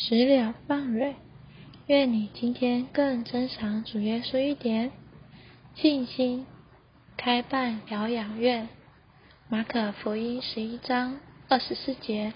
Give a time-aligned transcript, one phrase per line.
[0.00, 1.16] 石榴放蕊，
[1.88, 4.92] 愿你今天更珍赏主耶稣一点。
[5.74, 6.46] 信心
[7.16, 8.68] 开办疗养院，
[9.48, 12.32] 马可福音十一章二十四节。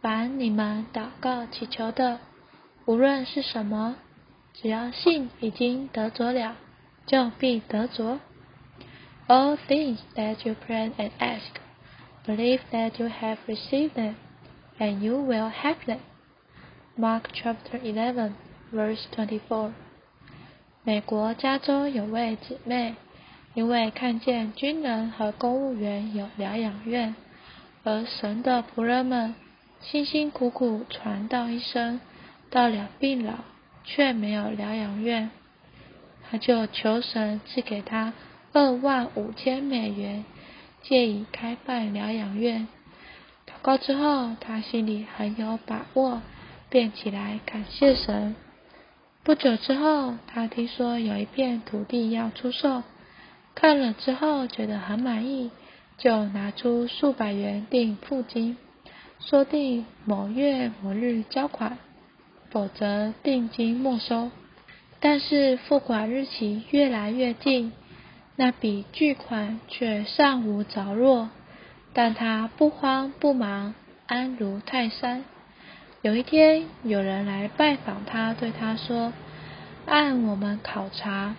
[0.00, 2.20] 凡你们祷告祈求的，
[2.86, 3.96] 无论是什么，
[4.52, 6.56] 只要信已经得着了，
[7.06, 8.20] 就必得着。
[9.26, 11.56] All things that you pray and ask,
[12.24, 14.14] believe that you have received them,
[14.78, 15.98] and you will have them.
[16.96, 18.34] Mark chapter eleven,
[18.72, 19.72] verse twenty-four.
[20.84, 22.94] 美国加州有位姊妹，
[23.54, 27.16] 因为看见军人和公务员有疗养院，
[27.82, 29.34] 而神的仆人们
[29.80, 32.00] 辛辛苦苦传道一生，
[32.48, 33.38] 到了病老
[33.82, 35.30] 却没有疗养院，
[36.30, 38.12] 他就求神赐给他
[38.52, 40.24] 二万五千美元，
[40.84, 42.68] 借以开办疗养院。
[43.48, 46.22] 祷告之后，他心里很有把握，
[46.74, 48.34] 便起来感谢神。
[49.22, 52.82] 不久之后，他听说有一片土地要出售，
[53.54, 55.52] 看了之后觉得很满意，
[55.98, 58.56] 就拿出数百元订付金，
[59.20, 61.78] 说定某月某日交款，
[62.50, 64.32] 否则定金没收。
[64.98, 67.72] 但是付款日期越来越近，
[68.34, 71.30] 那笔巨款却尚无着落，
[71.92, 73.76] 但他不慌不忙，
[74.08, 75.24] 安如泰山。
[76.04, 79.14] 有一天，有人来拜访他，对他说
[79.88, 81.34] ：“按我们考察，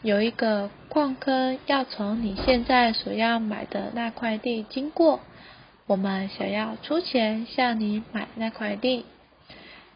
[0.00, 5.20] 有一个矿坑要从你现在所要买的那块地经过，
[5.86, 9.04] 我们想要出钱向你买那块地。”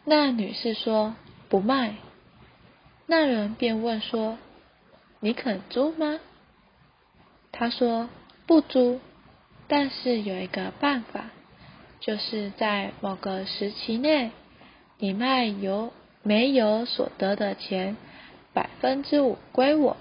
[0.05, 1.15] 那女士说
[1.49, 1.95] ：“不卖。”
[3.07, 4.37] 那人便问说
[5.19, 6.19] ：“你肯租吗？”
[7.51, 8.07] 他说
[8.45, 8.99] ：“不租，
[9.67, 11.31] 但是有一个办法。”
[12.01, 14.31] 就是在某个时期内，
[14.97, 17.95] 你卖油煤油所得的钱
[18.53, 19.95] 百分之五归我，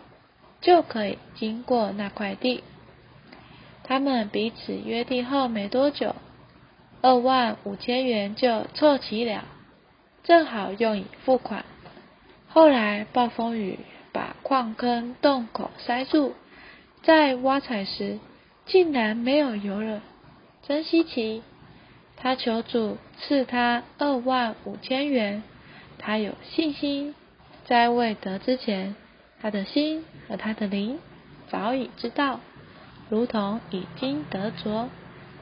[0.63, 2.65] 就可以经过那块地。
[3.85, 6.15] 他们彼此约定后没多久，
[7.03, 9.45] 二万五千元就凑齐了，
[10.23, 11.65] 正好用以付款。
[12.49, 13.79] 后来暴风雨
[14.13, 16.35] 把矿坑洞口塞住，
[17.03, 18.19] 在挖采时
[18.65, 20.03] 竟然没有油了，
[20.63, 21.43] 真稀奇。
[22.23, 25.43] 他求主赐他二万五千元，
[25.99, 27.15] 他有信心，
[27.65, 28.95] 在未得之前，
[29.41, 30.99] 他的心和他的灵
[31.49, 32.41] 早已知道，
[33.09, 34.91] 如同已经得着，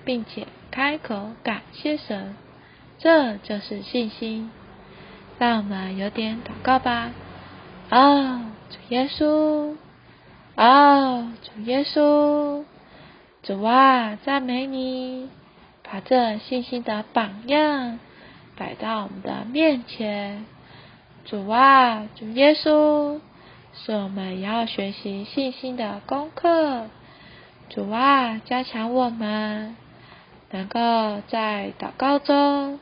[0.04, 2.36] 并且开口感谢神，
[2.98, 4.50] 这就是信心。
[5.38, 7.12] 让我们有点祷告吧。
[7.90, 8.40] 哦，
[8.70, 9.76] 主耶稣，
[10.56, 12.64] 哦，主耶稣，
[13.42, 15.28] 主啊，赞美你。
[15.90, 17.98] 把这信心的榜样
[18.56, 20.44] 摆到我们的面前，
[21.24, 23.20] 主啊，主耶稣，
[23.72, 26.88] 是我们要学习信心的功课。
[27.70, 29.76] 主啊，加强我们，
[30.50, 32.80] 能够在祷告中，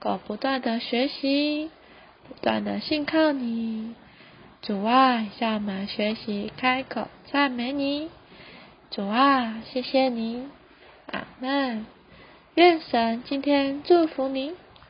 [0.00, 1.70] 够不断的学习，
[2.26, 3.94] 不断的信靠你。
[4.62, 8.08] 主啊，向我们学习开口赞美你。
[8.90, 10.48] 主啊，谢谢你，
[11.06, 11.97] 阿门。
[12.58, 14.52] 愿神今天祝福您。